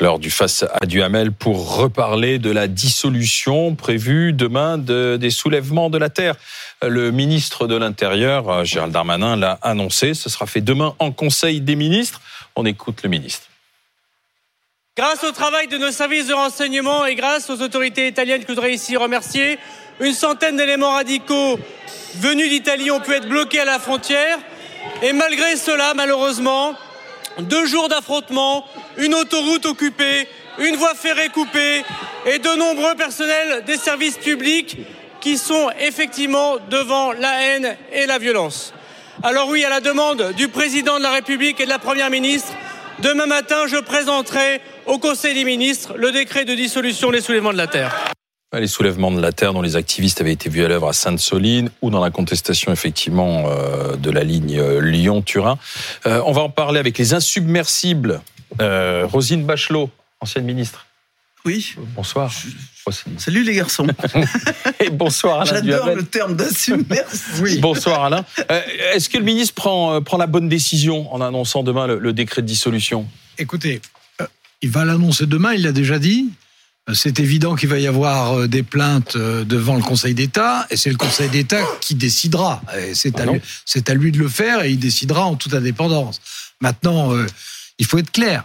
L'heure 0.00 0.18
du 0.18 0.30
face 0.30 0.64
à 0.64 0.84
Duhamel 0.84 1.32
pour 1.32 1.76
reparler 1.76 2.38
de 2.38 2.50
la 2.50 2.66
dissolution 2.66 3.74
prévue 3.74 4.32
demain 4.32 4.76
des 4.76 5.30
soulèvements 5.30 5.88
de 5.88 5.98
la 5.98 6.10
terre. 6.10 6.34
Le 6.82 7.10
ministre 7.10 7.66
de 7.66 7.76
l'Intérieur, 7.76 8.64
Gérald 8.64 8.92
Darmanin, 8.92 9.36
l'a 9.36 9.58
annoncé. 9.62 10.12
Ce 10.12 10.28
sera 10.28 10.46
fait 10.46 10.60
demain 10.60 10.94
en 10.98 11.10
Conseil 11.12 11.60
des 11.60 11.76
ministres. 11.76 12.20
On 12.56 12.66
écoute 12.66 13.02
le 13.02 13.08
ministre. 13.08 13.48
Grâce 14.96 15.24
au 15.24 15.32
travail 15.32 15.66
de 15.66 15.76
nos 15.76 15.90
services 15.90 16.28
de 16.28 16.34
renseignement 16.34 17.04
et 17.04 17.16
grâce 17.16 17.50
aux 17.50 17.60
autorités 17.62 18.06
italiennes 18.06 18.42
que 18.42 18.48
je 18.48 18.52
voudrais 18.52 18.72
ici 18.72 18.96
remercier, 18.96 19.58
une 20.00 20.12
centaine 20.12 20.56
d'éléments 20.56 20.92
radicaux 20.92 21.58
venus 22.16 22.50
d'Italie 22.50 22.90
ont 22.90 23.00
pu 23.00 23.12
être 23.12 23.28
bloqués 23.28 23.60
à 23.60 23.64
la 23.64 23.78
frontière. 23.78 24.38
Et 25.02 25.12
malgré 25.12 25.56
cela, 25.56 25.94
malheureusement, 25.94 26.74
deux 27.38 27.66
jours 27.66 27.88
d'affrontements, 27.88 28.66
une 28.98 29.14
autoroute 29.14 29.66
occupée, 29.66 30.28
une 30.58 30.76
voie 30.76 30.94
ferrée 30.94 31.28
coupée 31.28 31.82
et 32.26 32.38
de 32.38 32.56
nombreux 32.56 32.94
personnels 32.94 33.64
des 33.66 33.76
services 33.76 34.18
publics 34.18 34.78
qui 35.20 35.38
sont 35.38 35.70
effectivement 35.80 36.56
devant 36.70 37.12
la 37.12 37.42
haine 37.42 37.76
et 37.92 38.06
la 38.06 38.18
violence. 38.18 38.74
Alors 39.22 39.48
oui, 39.48 39.64
à 39.64 39.70
la 39.70 39.80
demande 39.80 40.32
du 40.36 40.48
président 40.48 40.98
de 40.98 41.02
la 41.02 41.12
République 41.12 41.60
et 41.60 41.64
de 41.64 41.70
la 41.70 41.78
Première 41.78 42.10
ministre, 42.10 42.52
demain 42.98 43.26
matin, 43.26 43.66
je 43.66 43.76
présenterai 43.76 44.60
au 44.86 44.98
Conseil 44.98 45.34
des 45.34 45.44
ministres 45.44 45.94
le 45.96 46.12
décret 46.12 46.44
de 46.44 46.54
dissolution 46.54 47.10
des 47.10 47.20
soulèvements 47.20 47.52
de 47.52 47.58
la 47.58 47.66
Terre. 47.66 48.13
Les 48.60 48.68
soulèvements 48.68 49.10
de 49.10 49.20
la 49.20 49.32
terre 49.32 49.52
dont 49.52 49.62
les 49.62 49.76
activistes 49.76 50.20
avaient 50.20 50.32
été 50.32 50.48
vus 50.48 50.64
à 50.64 50.68
l'œuvre 50.68 50.88
à 50.88 50.92
Sainte-Soline 50.92 51.70
ou 51.82 51.90
dans 51.90 52.00
la 52.00 52.10
contestation 52.10 52.72
effectivement 52.72 53.44
euh, 53.48 53.96
de 53.96 54.10
la 54.10 54.22
ligne 54.22 54.58
euh, 54.58 54.80
Lyon-Turin. 54.80 55.58
Euh, 56.06 56.22
on 56.24 56.32
va 56.32 56.42
en 56.42 56.50
parler 56.50 56.78
avec 56.78 56.96
les 56.98 57.14
insubmersibles. 57.14 58.20
Rosine 58.60 59.44
Bachelot, 59.44 59.90
ancienne 60.20 60.44
ministre. 60.44 60.86
Oui. 61.44 61.74
Bonsoir. 61.96 62.32
Salut 63.18 63.42
les 63.42 63.54
garçons. 63.54 63.86
Et 64.80 64.90
bonsoir 64.90 65.40
Alain 65.40 65.54
J'adore 65.54 65.94
le 65.94 66.04
terme 66.04 66.36
d'insubmersible. 66.36 67.42
oui. 67.42 67.58
Bonsoir 67.58 68.04
Alain. 68.04 68.24
Est-ce 68.94 69.08
que 69.08 69.18
le 69.18 69.24
ministre 69.24 69.54
prend, 69.54 70.00
prend 70.02 70.16
la 70.16 70.26
bonne 70.28 70.48
décision 70.48 71.12
en 71.12 71.20
annonçant 71.20 71.64
demain 71.64 71.88
le, 71.88 71.98
le 71.98 72.12
décret 72.12 72.42
de 72.42 72.46
dissolution? 72.46 73.06
Écoutez, 73.38 73.80
il 74.62 74.70
va 74.70 74.84
l'annoncer 74.84 75.26
demain, 75.26 75.52
il 75.54 75.62
l'a 75.62 75.72
déjà 75.72 75.98
dit. 75.98 76.30
C'est 76.92 77.18
évident 77.18 77.54
qu'il 77.54 77.70
va 77.70 77.78
y 77.78 77.86
avoir 77.86 78.40
euh, 78.40 78.46
des 78.46 78.62
plaintes 78.62 79.16
euh, 79.16 79.44
devant 79.44 79.76
le 79.76 79.82
Conseil 79.82 80.12
d'État, 80.12 80.66
et 80.68 80.76
c'est 80.76 80.90
le 80.90 80.96
Conseil 80.96 81.30
d'État 81.30 81.62
qui 81.80 81.94
décidera. 81.94 82.60
C'est 82.92 83.18
à, 83.20 83.22
à, 83.22 83.94
lui 83.94 84.12
de 84.12 84.18
le 84.18 84.28
faire, 84.28 84.62
et 84.62 84.72
il 84.72 84.78
décidera 84.78 85.24
en 85.24 85.36
toute 85.36 85.54
indépendance. 85.54 86.20
Maintenant, 86.60 87.14
euh, 87.14 87.26
il 87.78 87.86
faut 87.86 87.96
être 87.98 88.12
clair. 88.12 88.44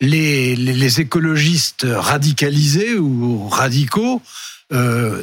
les, 0.00 0.54
les, 0.54 1.00
écologistes 1.00 1.86
radicalisés 1.88 2.94
ou 2.94 3.48
radicaux, 3.48 4.22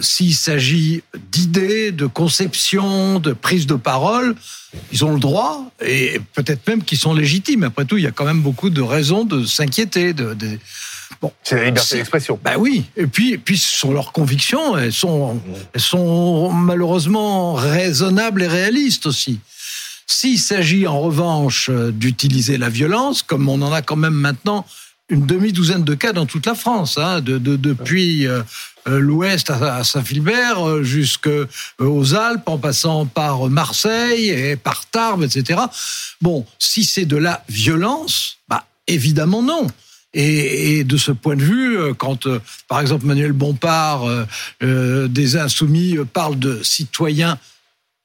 s'il 0.02 0.36
s'agit 0.36 1.04
d'idées, 1.32 1.92
de 1.92 2.06
conceptions, 2.06 3.20
de 3.20 3.34
prise 3.34 3.66
de 3.66 3.76
parole, 3.76 4.36
ils 4.92 5.06
ont 5.06 5.14
le 5.14 5.20
droit, 5.20 5.72
et 5.84 6.20
peut-être 6.34 6.68
même 6.68 6.84
qu'ils 6.84 6.98
sont 6.98 7.14
légitimes. 7.14 7.64
Après 7.64 7.86
tout, 7.86 7.98
il 7.98 8.04
y 8.04 8.08
a 8.08 8.12
quand 8.12 8.26
même 8.26 8.42
beaucoup 8.42 8.70
de 8.70 8.82
raisons 8.82 9.24
de 9.24 9.46
s'inquiéter. 9.46 10.14
de, 10.14 10.34
de 10.34 10.60
c'est 11.44 11.56
la 11.56 11.66
liberté 11.66 11.98
d'expression. 11.98 12.40
Ben 12.44 12.56
oui. 12.58 12.86
Et 12.96 13.08
puis, 13.08 13.38
puis, 13.38 13.58
ce 13.58 13.78
sont 13.78 13.92
leurs 13.94 14.12
convictions. 14.12 14.78
Elles 14.78 14.94
sont, 14.94 15.40
elles 15.74 15.82
sont 15.82 16.52
malheureusement 16.52 17.54
raisonnables 17.54 18.44
et 18.44 18.48
réalistes 18.48 19.06
aussi. 19.06 19.40
S'il 20.06 20.40
s'agit 20.40 20.86
en 20.88 21.00
revanche 21.00 21.70
d'utiliser 21.70 22.58
la 22.58 22.70
violence, 22.70 23.24
comme 23.24 23.48
on 23.50 23.62
en 23.62 23.72
a 23.72 23.82
quand 23.82 23.96
même 23.96 24.14
maintenant 24.14 24.66
une 25.10 25.26
demi-douzaine 25.26 25.84
de 25.84 25.96
cas 25.96 26.14
dans 26.14 26.26
toute 26.26 26.46
la 26.46 26.56
France, 26.56 26.98
hein, 26.98 27.22
de, 27.22 27.38
depuis 27.38 28.28
euh, 28.28 28.42
euh, 28.88 29.00
l'ouest 29.00 29.50
à 29.50 29.84
Saint-Philbert 29.84 30.68
euh, 30.68 30.84
jusqu'aux 30.84 32.16
Alpes, 32.16 32.48
en 32.48 32.58
passant 32.58 33.06
par 33.06 33.50
Marseille 33.50 34.30
et 34.30 34.56
par 34.56 34.86
Tarbes, 34.88 35.24
etc. 35.24 35.60
Bon, 36.22 36.46
si 36.58 36.84
c'est 36.84 37.06
de 37.06 37.18
la 37.18 37.44
violence, 37.50 38.38
bah 38.48 38.66
évidemment 38.88 39.42
non. 39.42 39.68
Et, 40.14 40.84
de 40.84 40.98
ce 40.98 41.12
point 41.12 41.36
de 41.36 41.42
vue, 41.42 41.78
euh, 41.78 41.94
quand, 41.94 42.28
euh, 42.28 42.40
par 42.68 42.80
exemple, 42.80 43.06
Manuel 43.06 43.32
Bompard 43.32 44.04
euh, 44.62 45.08
des 45.08 45.38
Insoumis 45.38 45.98
parle 46.14 46.38
de 46.38 46.62
citoyens 46.62 47.40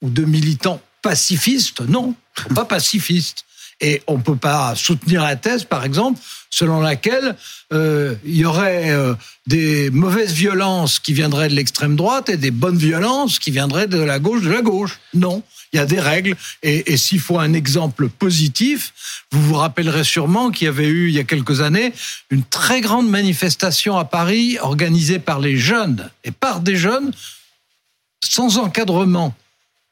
ou 0.00 0.08
de 0.08 0.24
militants 0.24 0.80
pacifistes, 1.02 1.80
non, 1.82 2.14
pas 2.54 2.64
pacifistes. 2.64 3.44
Et 3.80 4.02
on 4.06 4.18
ne 4.18 4.22
peut 4.22 4.36
pas 4.36 4.74
soutenir 4.74 5.22
la 5.22 5.36
thèse, 5.36 5.64
par 5.64 5.84
exemple, 5.84 6.20
selon 6.50 6.80
laquelle 6.80 7.36
il 7.70 8.16
y 8.24 8.44
aurait 8.44 8.92
des 9.46 9.90
mauvaises 9.90 10.32
violences 10.32 10.98
qui 10.98 11.12
viendraient 11.12 11.48
de 11.48 11.54
l'extrême 11.54 11.94
droite 11.94 12.28
et 12.28 12.36
des 12.36 12.50
bonnes 12.50 12.78
violences 12.78 13.38
qui 13.38 13.50
viendraient 13.50 13.86
de 13.86 14.00
la 14.00 14.18
gauche 14.18 14.42
de 14.42 14.50
la 14.50 14.62
gauche. 14.62 14.98
Non 15.14 15.42
il 15.72 15.76
y 15.76 15.78
a 15.78 15.86
des 15.86 16.00
règles. 16.00 16.36
Et, 16.62 16.96
s'il 16.96 17.20
faut 17.20 17.38
un 17.38 17.52
exemple 17.52 18.08
positif, 18.08 18.92
vous 19.30 19.42
vous 19.42 19.54
rappellerez 19.54 20.04
sûrement 20.04 20.50
qu'il 20.50 20.66
y 20.66 20.68
avait 20.68 20.86
eu, 20.86 21.08
il 21.08 21.14
y 21.14 21.18
a 21.18 21.24
quelques 21.24 21.60
années, 21.60 21.92
une 22.30 22.44
très 22.44 22.80
grande 22.80 23.08
manifestation 23.08 23.96
à 23.96 24.04
Paris 24.04 24.58
organisée 24.60 25.18
par 25.18 25.40
les 25.40 25.56
jeunes 25.56 26.10
et 26.24 26.30
par 26.30 26.60
des 26.60 26.76
jeunes 26.76 27.12
sans 28.22 28.58
encadrement. 28.58 29.34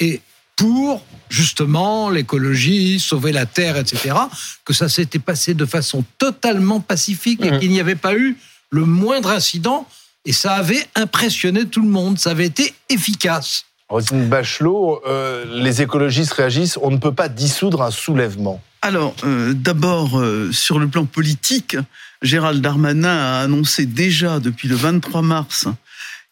Et 0.00 0.20
pour 0.56 1.04
justement 1.28 2.08
l'écologie, 2.10 2.98
sauver 2.98 3.32
la 3.32 3.46
terre, 3.46 3.76
etc., 3.76 4.16
que 4.64 4.72
ça 4.72 4.88
s'était 4.88 5.18
passé 5.18 5.54
de 5.54 5.66
façon 5.66 6.04
totalement 6.18 6.80
pacifique 6.80 7.44
et 7.44 7.50
mmh. 7.50 7.58
qu'il 7.60 7.70
n'y 7.70 7.80
avait 7.80 7.94
pas 7.94 8.14
eu 8.14 8.36
le 8.70 8.84
moindre 8.84 9.30
incident. 9.30 9.86
Et 10.24 10.32
ça 10.32 10.54
avait 10.54 10.84
impressionné 10.96 11.66
tout 11.66 11.82
le 11.82 11.88
monde, 11.88 12.18
ça 12.18 12.30
avait 12.30 12.46
été 12.46 12.74
efficace. 12.88 13.64
Rosine 13.88 14.28
Bachelot, 14.28 15.02
euh, 15.06 15.44
les 15.62 15.82
écologistes 15.82 16.32
réagissent, 16.32 16.78
on 16.82 16.90
ne 16.90 16.96
peut 16.96 17.14
pas 17.14 17.28
dissoudre 17.28 17.82
un 17.82 17.92
soulèvement. 17.92 18.60
Alors, 18.82 19.14
euh, 19.24 19.52
d'abord, 19.54 20.18
euh, 20.18 20.50
sur 20.52 20.80
le 20.80 20.88
plan 20.88 21.04
politique, 21.04 21.76
Gérald 22.22 22.60
Darmanin 22.60 23.16
a 23.16 23.40
annoncé 23.42 23.86
déjà 23.86 24.40
depuis 24.40 24.66
le 24.68 24.74
23 24.74 25.22
mars 25.22 25.68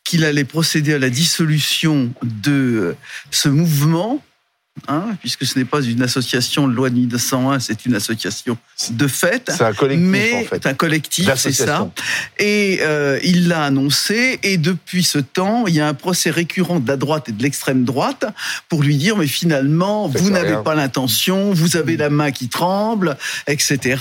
qu'il 0.04 0.24
allait 0.24 0.44
procéder 0.44 0.94
à 0.94 0.98
la 0.98 1.10
dissolution 1.10 2.12
de 2.22 2.94
ce 3.30 3.48
mouvement 3.48 4.22
Hein, 4.88 5.16
puisque 5.20 5.46
ce 5.46 5.56
n'est 5.56 5.64
pas 5.64 5.80
une 5.82 6.02
association 6.02 6.66
de 6.66 6.74
loi 6.74 6.90
1901, 6.90 7.60
c'est 7.60 7.86
une 7.86 7.94
association 7.94 8.58
de 8.90 9.06
fait. 9.06 9.50
C'est 9.56 9.62
un 9.62 9.72
collectif, 9.72 10.08
mais 10.08 10.34
en 10.34 10.48
fait. 10.48 10.66
un 10.66 10.74
collectif, 10.74 11.32
c'est 11.36 11.52
ça. 11.52 11.88
Et 12.38 12.80
euh, 12.82 13.20
il 13.22 13.46
l'a 13.48 13.64
annoncé, 13.64 14.40
et 14.42 14.58
depuis 14.58 15.04
ce 15.04 15.18
temps, 15.18 15.66
il 15.68 15.74
y 15.76 15.80
a 15.80 15.86
un 15.86 15.94
procès 15.94 16.28
récurrent 16.28 16.80
de 16.80 16.88
la 16.88 16.96
droite 16.96 17.28
et 17.28 17.32
de 17.32 17.42
l'extrême 17.42 17.84
droite 17.84 18.26
pour 18.68 18.82
lui 18.82 18.96
dire, 18.96 19.16
mais 19.16 19.28
finalement, 19.28 20.08
vous 20.08 20.30
n'avez 20.30 20.56
pas 20.62 20.74
l'intention, 20.74 21.52
vous 21.52 21.76
avez 21.76 21.96
la 21.96 22.10
main 22.10 22.32
qui 22.32 22.48
tremble, 22.48 23.16
etc. 23.46 23.96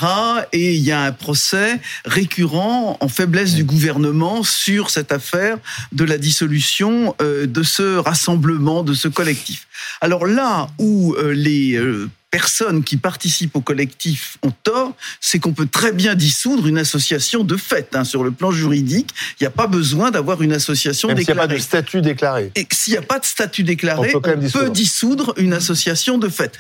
Et 0.54 0.74
il 0.74 0.82
y 0.82 0.92
a 0.92 1.02
un 1.02 1.12
procès 1.12 1.80
récurrent 2.04 2.98
en 3.00 3.08
faiblesse 3.08 3.54
du 3.54 3.64
gouvernement 3.64 4.42
sur 4.44 4.90
cette 4.90 5.12
affaire 5.12 5.60
de 5.92 6.04
la 6.04 6.18
dissolution 6.18 7.16
euh, 7.22 7.46
de 7.46 7.62
ce 7.62 7.98
rassemblement, 7.98 8.84
de 8.84 8.96
ce 8.96 9.08
collectif. 9.08 9.68
Alors 10.02 10.26
là 10.26 10.70
où 10.80 11.14
euh, 11.16 11.34
les 11.34 11.74
euh, 11.76 12.10
personnes 12.32 12.84
qui 12.84 12.98
participent 12.98 13.56
au 13.56 13.62
collectif 13.62 14.38
ont 14.42 14.52
tort, 14.64 14.96
c'est 15.22 15.40
qu'on 15.40 15.54
peut 15.54 15.68
très 15.68 15.92
bien 15.92 16.16
dissoudre 16.16 16.68
une 16.68 16.80
association 16.80 17.44
de 17.44 17.58
fait. 17.58 17.96
Hein, 17.96 18.04
sur 18.04 18.24
le 18.24 18.32
plan 18.32 18.52
juridique, 18.52 19.12
il 19.40 19.44
n'y 19.44 19.48
a 19.48 19.52
pas 19.52 19.68
besoin 19.68 20.10
d'avoir 20.10 20.42
une 20.42 20.54
association 20.54 21.10
Même 21.10 21.18
déclarée. 21.18 21.40
S'il 21.40 21.46
n'y 21.46 21.46
a 21.46 21.48
pas 21.48 21.56
de 21.56 21.62
statut 21.62 22.02
déclaré. 22.02 22.52
Et 22.56 22.68
s'il 22.72 22.94
n'y 22.94 22.98
a 22.98 23.04
pas 23.04 23.20
de 23.20 23.26
statut 23.26 23.64
déclaré, 23.64 24.16
on 24.16 24.22
peut 24.22 24.70
dissoudre 24.72 25.34
une 25.38 25.54
association 25.54 26.18
de 26.18 26.28
fait. 26.28 26.58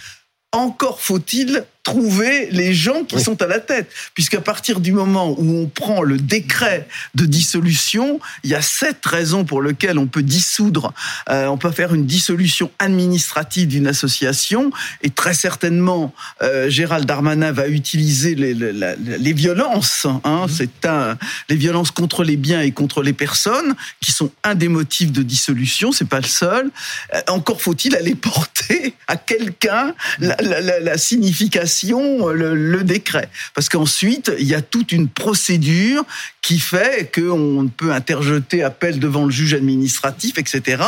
Encore 0.51 1.01
faut-il 1.01 1.65
trouver 1.83 2.47
les 2.49 2.73
gens 2.73 3.03
qui 3.03 3.19
sont 3.19 3.41
à 3.41 3.47
la 3.47 3.59
tête. 3.59 3.91
Puisqu'à 4.13 4.39
partir 4.39 4.79
du 4.79 4.93
moment 4.93 5.35
où 5.37 5.61
on 5.61 5.67
prend 5.67 6.01
le 6.01 6.17
décret 6.17 6.87
de 7.13 7.25
dissolution, 7.25 8.21
il 8.43 8.51
y 8.51 8.55
a 8.55 8.61
sept 8.61 9.05
raisons 9.05 9.43
pour 9.43 9.61
lesquelles 9.61 9.99
on 9.99 10.07
peut 10.07 10.23
dissoudre, 10.23 10.93
euh, 11.29 11.47
on 11.47 11.57
peut 11.57 11.71
faire 11.71 11.93
une 11.93 12.05
dissolution 12.05 12.71
administrative 12.79 13.67
d'une 13.67 13.87
association, 13.87 14.71
et 15.01 15.09
très 15.09 15.33
certainement, 15.33 16.13
euh, 16.41 16.69
Gérald 16.69 17.05
Darmanin 17.05 17.51
va 17.51 17.67
utiliser 17.67 18.33
les, 18.33 18.53
les, 18.53 18.95
les 18.95 19.33
violences, 19.33 20.07
hein, 20.23 20.45
mmh. 20.45 20.49
c'est 20.49 20.85
un, 20.85 21.17
les 21.49 21.57
violences 21.57 21.91
contre 21.91 22.23
les 22.23 22.37
biens 22.37 22.61
et 22.61 22.71
contre 22.71 23.03
les 23.03 23.13
personnes, 23.13 23.75
qui 23.99 24.13
sont 24.13 24.31
un 24.45 24.55
des 24.55 24.69
motifs 24.69 25.11
de 25.11 25.21
dissolution, 25.21 25.91
c'est 25.91 26.07
pas 26.07 26.21
le 26.21 26.27
seul. 26.27 26.71
Euh, 27.13 27.19
encore 27.27 27.61
faut-il 27.61 27.95
aller 27.97 28.15
porter 28.23 28.93
à 29.07 29.17
quelqu'un 29.17 29.93
la, 30.19 30.37
la 30.79 30.97
signification 30.97 31.72
publication 31.73 32.27
le, 32.27 32.55
le 32.55 32.83
décret. 32.83 33.29
Parce 33.53 33.69
qu'ensuite, 33.69 34.31
il 34.39 34.47
y 34.47 34.55
a 34.55 34.61
toute 34.61 34.91
une 34.91 35.07
procédure 35.07 36.03
qui 36.41 36.59
fait 36.59 37.11
qu'on 37.13 37.69
peut 37.75 37.91
interjeter 37.91 38.63
appel 38.63 38.99
devant 38.99 39.25
le 39.25 39.31
juge 39.31 39.53
administratif, 39.53 40.37
etc., 40.37 40.83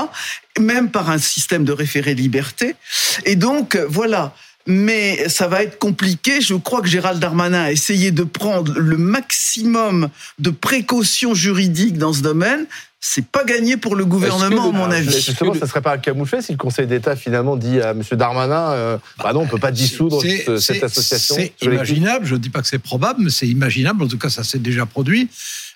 même 0.60 0.90
par 0.90 1.10
un 1.10 1.18
système 1.18 1.66
de 1.66 1.72
référé 1.72 2.14
liberté. 2.14 2.76
Et 3.26 3.36
donc, 3.36 3.78
voilà 3.90 4.34
mais 4.68 5.30
ça 5.30 5.48
va 5.48 5.64
être 5.64 5.78
compliqué. 5.78 6.42
Je 6.42 6.56
crois 6.56 6.82
que 6.82 6.88
Gérald 6.88 7.20
Darmanin 7.20 7.64
a 7.64 7.72
essayé 7.72 8.12
de 8.12 8.24
prendre 8.24 8.74
le 8.78 8.98
maximum 8.98 10.10
de 10.40 10.50
précautions 10.50 11.34
juridiques 11.34 11.98
dans 11.98 12.14
ce 12.14 12.22
domaine. 12.22 12.66
C'est 13.00 13.28
pas 13.28 13.44
gagné 13.44 13.78
pour 13.78 13.96
le 13.96 14.04
gouvernement, 14.04 14.70
à 14.70 14.72
mon 14.72 14.90
avis. 14.90 15.12
Justement, 15.12 15.54
ça 15.54 15.68
serait 15.68 15.82
pas 15.82 15.94
un 15.94 15.98
camouflet 16.00 16.42
si 16.42 16.54
le 16.54 16.58
Conseil 16.58 16.88
d'État 16.88 17.16
finalement 17.16 17.56
dit 17.56 17.80
à 17.80 17.92
M. 17.92 18.02
Darmanin, 18.14 18.72
euh, 18.72 18.98
bah 19.24 19.32
non, 19.32 19.42
on 19.42 19.48
peut 19.48 19.60
pas 19.60 19.72
dissoudre 19.72 20.24
cette 20.60 20.84
association. 20.84 21.36
C'est 21.36 21.54
imaginable. 21.62 22.26
Je 22.26 22.34
ne 22.34 22.40
dis 22.40 22.50
pas 22.50 22.64
que 22.64 22.68
c'est 22.68 22.80
probable, 22.80 23.22
mais 23.24 23.30
c'est 23.30 23.48
imaginable. 23.48 24.04
En 24.04 24.08
tout 24.08 24.18
cas, 24.18 24.30
ça 24.30 24.44
s'est 24.44 24.58
déjà 24.58 24.88
produit. 24.88 25.30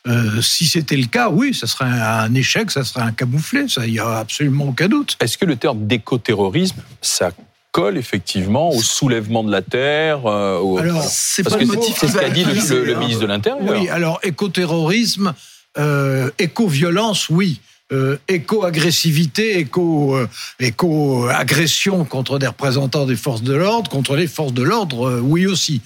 Euh, 0.08 0.42
si 0.42 0.66
c'était 0.66 0.96
le 0.96 1.06
cas, 1.06 1.30
oui, 1.30 1.54
ça 1.54 1.68
serait 1.68 1.86
un 1.86 2.34
échec, 2.34 2.72
ça 2.72 2.84
serait 2.84 3.02
un 3.02 3.12
camouflet, 3.12 3.68
ça, 3.68 3.86
il 3.86 3.94
y 3.94 4.00
a 4.00 4.20
absolument 4.20 4.70
aucun 4.70 4.88
doute. 4.88 5.18
Est-ce 5.20 5.38
que 5.38 5.46
le 5.46 5.58
terme 5.58 5.86
d'écoterrorisme, 5.88 6.82
ça 7.02 7.32
colle 7.72 7.98
effectivement 7.98 8.70
au 8.70 8.82
soulèvement 8.82 9.44
de 9.44 9.52
la 9.52 9.62
terre 9.62 10.26
euh, 10.26 10.78
Alors, 10.78 11.04
c'est 11.04 11.44
pas 11.44 11.58
le 11.58 11.66
motif. 11.66 11.98
C'est 12.00 12.08
ce 12.08 12.18
qu'a 12.18 12.30
dit 12.30 12.44
le, 12.44 12.96
ministre 12.96 13.22
de 13.22 13.28
l'Intérieur. 13.28 13.60
Oui, 13.62 13.90
alors 13.90 14.20
écoterrorisme, 14.24 15.34
euh, 15.78 16.30
éco-violence, 16.40 17.30
oui. 17.30 17.62
Euh, 17.92 18.18
éco-agressivité, 18.28 19.58
éco, 19.58 20.16
euh, 20.16 20.28
éco-agression 20.60 22.06
contre 22.06 22.38
des 22.38 22.46
représentants 22.46 23.08
des 23.08 23.16
forces 23.16 23.42
de 23.42 23.54
l'ordre, 23.54 23.90
contre 23.90 24.16
les 24.16 24.28
forces 24.28 24.54
de 24.54 24.62
l'ordre, 24.62 25.20
oui 25.24 25.48
aussi. 25.48 25.82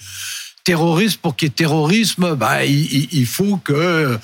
Terrorisme, 0.64 1.20
pour 1.22 1.34
qu'il 1.34 1.48
y 1.48 1.50
ait 1.50 1.54
terrorisme, 1.54 2.34
bah, 2.34 2.64
il, 2.64 3.08
il 3.12 3.26
faut 3.26 3.56
que 3.56 4.18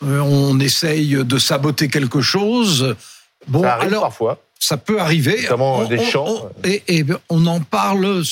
on 0.00 0.60
essaye 0.60 1.24
de 1.24 1.38
saboter 1.38 1.88
quelque 1.88 2.20
chose. 2.20 2.96
Bon, 3.48 3.62
Ça 3.62 3.74
arrive 3.74 3.88
alors, 3.88 4.02
parfois 4.02 4.40
ça 4.66 4.76
peut 4.76 5.00
arriver. 5.00 5.42
Notamment 5.42 5.84
des 5.84 6.04
champs. 6.04 6.50
et, 6.64 7.04
on 7.28 7.46
en 7.46 7.60
parle 7.60 8.24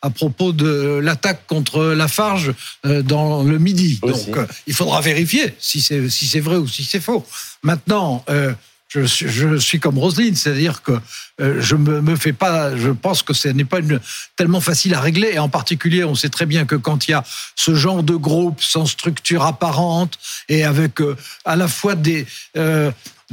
à 0.00 0.10
propos 0.10 0.52
de 0.52 1.00
l'attaque 1.02 1.44
contre 1.48 1.82
Lafarge 1.86 2.54
euh, 2.86 3.02
dans 3.02 3.42
le 3.42 3.58
Midi. 3.58 3.98
Donc, 4.00 4.36
euh, 4.36 4.46
il 4.68 4.74
faudra 4.74 5.00
vérifier 5.00 5.54
si 5.58 5.80
c'est 5.80 6.08
si 6.08 6.26
c'est 6.26 6.40
vrai 6.40 6.56
ou 6.56 6.68
si 6.68 6.84
c'est 6.84 7.00
faux. 7.00 7.26
Maintenant. 7.64 8.24
Euh, 8.30 8.52
je, 8.94 9.56
suis 9.58 9.80
comme 9.80 9.98
Roselyne, 9.98 10.34
c'est-à-dire 10.34 10.82
que 10.82 10.92
je 11.38 11.76
me, 11.76 12.00
me 12.00 12.16
fais 12.16 12.32
pas, 12.32 12.76
je 12.76 12.90
pense 12.90 13.22
que 13.22 13.32
ce 13.32 13.48
n'est 13.48 13.64
pas 13.64 13.78
tellement 14.36 14.60
facile 14.60 14.94
à 14.94 15.00
régler. 15.00 15.30
Et 15.32 15.38
en 15.38 15.48
particulier, 15.48 16.04
on 16.04 16.14
sait 16.14 16.28
très 16.28 16.46
bien 16.46 16.64
que 16.66 16.76
quand 16.76 17.08
il 17.08 17.12
y 17.12 17.14
a 17.14 17.24
ce 17.56 17.74
genre 17.74 18.02
de 18.02 18.14
groupe 18.14 18.62
sans 18.62 18.86
structure 18.86 19.44
apparente 19.44 20.18
et 20.48 20.64
avec 20.64 21.00
à 21.44 21.56
la 21.56 21.68
fois 21.68 21.94
des 21.94 22.26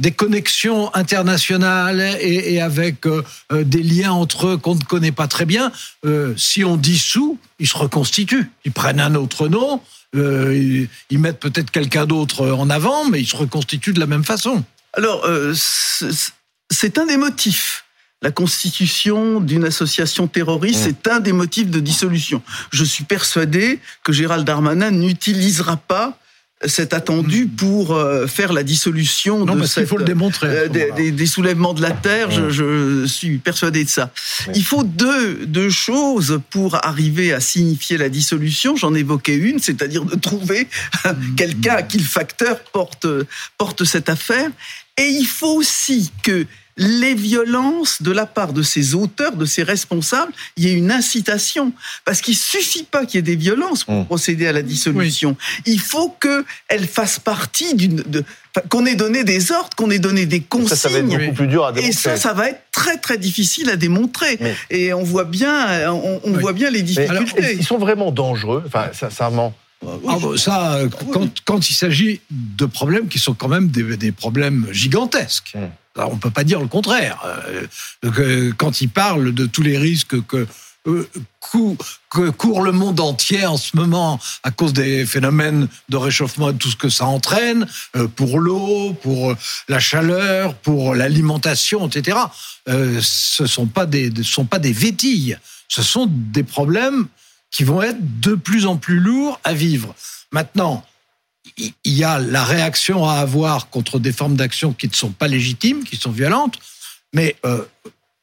des 0.00 0.12
connexions 0.12 0.92
internationales 0.94 2.00
et, 2.20 2.60
avec 2.60 3.06
euh, 3.06 3.22
euh, 3.52 3.64
des 3.64 3.82
liens 3.82 4.12
entre 4.12 4.48
eux 4.48 4.56
qu'on 4.56 4.74
ne 4.74 4.82
connaît 4.82 5.12
pas 5.12 5.28
très 5.28 5.44
bien, 5.44 5.70
euh, 6.04 6.34
si 6.36 6.64
on 6.64 6.76
dissout, 6.76 7.38
ils 7.58 7.68
se 7.68 7.76
reconstituent. 7.76 8.50
Ils 8.64 8.72
prennent 8.72 9.00
un 9.00 9.14
autre 9.14 9.48
nom, 9.48 9.80
ils, 10.14 10.88
mettent 11.12 11.38
peut-être 11.38 11.70
quelqu'un 11.70 12.06
d'autre 12.06 12.50
en 12.50 12.70
avant, 12.70 13.08
mais 13.08 13.20
ils 13.20 13.26
se 13.26 13.36
reconstituent 13.36 13.92
de 13.92 14.00
la 14.00 14.06
même 14.06 14.24
façon. 14.24 14.64
Alors, 14.92 15.26
c'est 16.70 16.98
un 16.98 17.06
des 17.06 17.16
motifs. 17.16 17.84
La 18.22 18.30
constitution 18.30 19.40
d'une 19.40 19.64
association 19.64 20.26
terroriste, 20.26 20.80
mmh. 20.80 20.84
c'est 20.84 21.10
un 21.10 21.20
des 21.20 21.32
motifs 21.32 21.70
de 21.70 21.80
dissolution. 21.80 22.42
Je 22.70 22.84
suis 22.84 23.04
persuadé 23.04 23.80
que 24.04 24.12
Gérald 24.12 24.46
Darmanin 24.46 24.90
n'utilisera 24.90 25.78
pas 25.78 26.18
c'est 26.66 26.92
attendu 26.92 27.46
pour 27.46 27.94
euh, 27.94 28.26
faire 28.26 28.52
la 28.52 28.62
dissolution 28.62 29.46
de 29.46 29.64
cette, 29.64 29.88
faut 29.88 29.96
le 29.96 30.04
démontrer, 30.04 30.46
euh, 30.46 30.68
des, 30.68 31.10
des, 31.10 31.26
soulèvements 31.26 31.72
de 31.72 31.80
la 31.80 31.92
terre. 31.92 32.30
Je, 32.30 32.50
je, 32.50 33.06
suis 33.06 33.38
persuadé 33.38 33.84
de 33.84 33.88
ça. 33.88 34.10
Il 34.54 34.62
faut 34.62 34.84
deux, 34.84 35.46
deux 35.46 35.70
choses 35.70 36.40
pour 36.50 36.84
arriver 36.84 37.32
à 37.32 37.40
signifier 37.40 37.96
la 37.96 38.10
dissolution. 38.10 38.76
J'en 38.76 38.94
évoquais 38.94 39.36
une, 39.36 39.58
c'est-à-dire 39.58 40.04
de 40.04 40.16
trouver 40.16 40.68
quelqu'un 41.36 41.76
à 41.76 41.82
qui 41.82 41.96
le 41.96 42.04
facteur 42.04 42.60
porte, 42.72 43.06
porte 43.56 43.84
cette 43.84 44.10
affaire. 44.10 44.50
Et 45.00 45.08
il 45.08 45.26
faut 45.26 45.54
aussi 45.54 46.12
que 46.22 46.46
les 46.76 47.14
violences 47.14 48.02
de 48.02 48.10
la 48.10 48.26
part 48.26 48.52
de 48.52 48.62
ces 48.62 48.94
auteurs, 48.94 49.34
de 49.36 49.46
ces 49.46 49.62
responsables, 49.62 50.32
il 50.56 50.68
y 50.68 50.70
a 50.70 50.74
une 50.74 50.90
incitation. 50.90 51.72
Parce 52.04 52.20
qu'il 52.20 52.36
suffit 52.36 52.84
pas 52.84 53.06
qu'il 53.06 53.16
y 53.16 53.20
ait 53.20 53.22
des 53.22 53.36
violences 53.36 53.84
pour 53.84 53.94
mmh. 53.94 54.06
procéder 54.06 54.46
à 54.46 54.52
la 54.52 54.62
dissolution. 54.62 55.36
Il 55.64 55.80
faut 55.80 56.14
qu'elles 56.20 56.86
fassent 56.86 57.18
partie 57.18 57.74
d'une... 57.74 58.02
qu'on 58.68 58.84
ait 58.84 58.94
donné 58.94 59.24
des 59.24 59.52
ordres, 59.52 59.70
qu'on 59.74 59.90
ait 59.90 59.98
donné 59.98 60.26
des 60.26 60.40
consignes. 60.40 60.68
Ça, 60.68 60.76
ça 60.76 60.88
va 60.90 60.98
être 60.98 61.06
beaucoup 61.06 61.34
plus 61.34 61.46
dur 61.46 61.64
à 61.64 61.72
démontrer. 61.72 61.90
Et 61.90 61.94
ça, 61.94 62.16
ça 62.16 62.34
va 62.34 62.50
être 62.50 62.62
très 62.70 62.98
très 62.98 63.16
difficile 63.16 63.70
à 63.70 63.76
démontrer. 63.76 64.38
Et 64.68 64.92
on 64.92 65.02
voit 65.02 65.24
bien, 65.24 65.90
on, 65.92 66.32
voit 66.32 66.52
bien 66.52 66.70
les 66.70 66.82
difficultés. 66.82 67.56
ils 67.58 67.64
sont 67.64 67.78
vraiment 67.78 68.10
dangereux, 68.10 68.62
enfin, 68.66 68.90
sincèrement. 68.92 69.54
Ah, 69.86 70.18
ça, 70.36 70.78
quand, 71.12 71.42
quand, 71.44 71.70
il 71.70 71.74
s'agit 71.74 72.20
de 72.30 72.66
problèmes 72.66 73.08
qui 73.08 73.18
sont 73.18 73.32
quand 73.32 73.48
même 73.48 73.68
des, 73.68 73.96
des 73.96 74.12
problèmes 74.12 74.68
gigantesques. 74.70 75.54
Mmh 75.54 75.68
on 75.96 76.14
ne 76.14 76.20
peut 76.20 76.30
pas 76.30 76.44
dire 76.44 76.60
le 76.60 76.68
contraire. 76.68 77.18
Euh, 78.04 78.52
quand 78.56 78.80
il 78.80 78.88
parle 78.88 79.32
de 79.32 79.46
tous 79.46 79.62
les 79.62 79.78
risques 79.78 80.24
que, 80.26 80.46
euh, 80.86 81.08
que 82.10 82.30
court 82.30 82.62
le 82.62 82.72
monde 82.72 83.00
entier 83.00 83.44
en 83.46 83.56
ce 83.56 83.76
moment 83.76 84.20
à 84.42 84.50
cause 84.50 84.72
des 84.72 85.04
phénomènes 85.04 85.68
de 85.88 85.96
réchauffement 85.96 86.50
et 86.50 86.56
tout 86.56 86.70
ce 86.70 86.76
que 86.76 86.88
ça 86.88 87.06
entraîne, 87.06 87.66
euh, 87.96 88.06
pour 88.08 88.38
l'eau, 88.38 88.92
pour 89.02 89.34
la 89.68 89.80
chaleur, 89.80 90.54
pour 90.54 90.94
l'alimentation, 90.94 91.86
etc. 91.88 92.18
ce 92.66 93.42
ne 93.42 93.48
sont, 93.48 93.66
pas 93.66 93.86
des, 93.86 94.12
sont 94.22 94.44
pas 94.44 94.58
des 94.58 94.72
vétilles, 94.72 95.38
ce 95.68 95.82
sont 95.82 96.06
des 96.10 96.44
problèmes 96.44 97.06
qui 97.50 97.64
vont 97.64 97.82
être 97.82 98.20
de 98.20 98.34
plus 98.34 98.66
en 98.66 98.76
plus 98.76 99.00
lourds 99.00 99.40
à 99.44 99.54
vivre. 99.54 99.94
Maintenant, 100.32 100.84
il 101.56 101.72
y 101.84 102.04
a 102.04 102.18
la 102.18 102.44
réaction 102.44 103.08
à 103.08 103.14
avoir 103.14 103.68
contre 103.70 103.98
des 103.98 104.12
formes 104.12 104.36
d'action 104.36 104.72
qui 104.72 104.88
ne 104.88 104.94
sont 104.94 105.10
pas 105.10 105.28
légitimes, 105.28 105.84
qui 105.84 105.96
sont 105.96 106.10
violentes, 106.10 106.58
mais 107.12 107.36
euh, 107.44 107.64